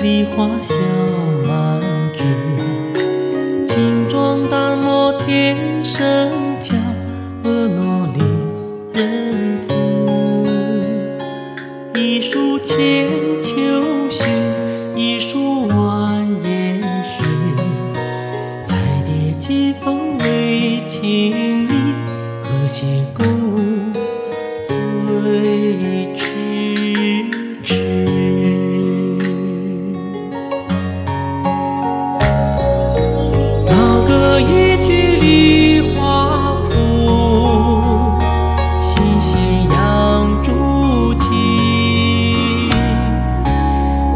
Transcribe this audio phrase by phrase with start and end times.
[0.00, 0.74] 梨花笑
[1.44, 1.80] 满
[2.16, 2.22] 枝，
[3.66, 6.30] 轻装淡抹天生
[6.60, 6.76] 娇，
[7.42, 8.20] 婀娜丽
[8.94, 9.74] 人姿。
[11.98, 13.08] 一树千
[13.42, 13.56] 秋
[14.08, 14.24] 雪，
[14.94, 17.24] 一树万叶时。
[18.64, 21.72] 彩蝶接风为情侣，
[22.40, 23.58] 和谐共舞
[24.64, 26.27] 最痴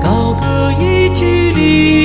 [0.03, 2.02] 高歌一曲离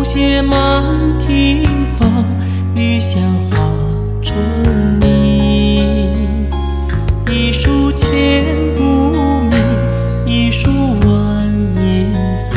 [0.00, 0.82] 高不屑满
[1.18, 1.62] 庭
[1.98, 2.24] 芳，
[2.74, 3.20] 雨香
[3.50, 3.70] 花
[4.22, 4.34] 重
[4.98, 6.08] 泥。
[7.28, 8.42] 一树千
[8.76, 9.52] 古名，
[10.24, 10.70] 一树
[11.00, 12.56] 万年思。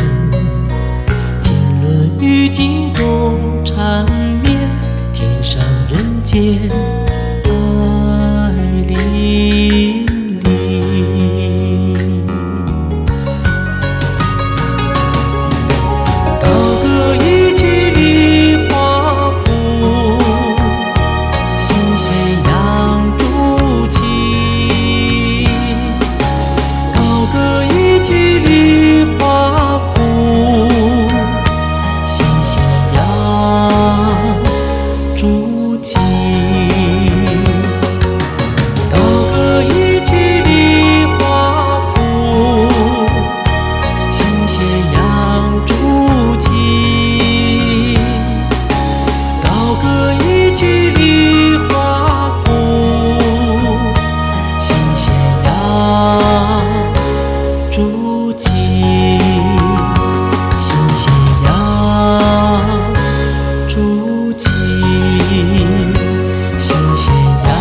[1.42, 4.06] 经纶与镜共缠
[4.42, 4.58] 绵，
[5.12, 6.72] 天上人间
[7.44, 8.54] 爱
[8.88, 10.03] 恋
[49.84, 52.48] 和一曲梨花赋，
[54.58, 55.14] 新咸
[55.44, 55.52] 阳，
[57.70, 58.50] 筑基，
[60.58, 61.12] 新咸
[61.44, 61.52] 阳，
[63.68, 64.48] 筑基，
[66.58, 67.14] 新咸
[67.46, 67.52] 阳，